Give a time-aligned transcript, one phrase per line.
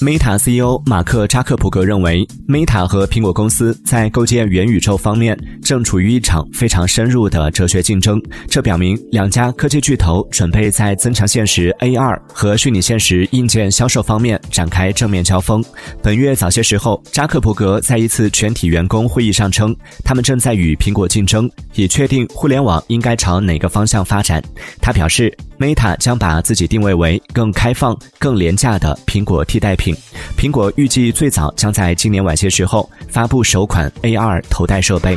[0.00, 8.20] Meta CEO 马克扎克伯格认为，Meta 和苹果公司在构建元宇宙方面正处于一场非常深入的哲学竞争。
[8.46, 15.64] 这表明两家科技巨头准备在增强现实 AR 和虚拟现实硬件销售方面展开正面交锋。
[16.02, 19.74] 本月早些时候，扎克伯格在一次全体员工会议上称，
[20.04, 24.42] 他们正在与苹果竞争，以确定互联网应该朝哪个方向发展。
[24.78, 29.85] 他表示，Meta 将把自己定位为更开放、更廉价的苹果替代品。
[30.36, 35.16] 苹果预计最早将在今年晚些时候发布首款 AR 头戴设备。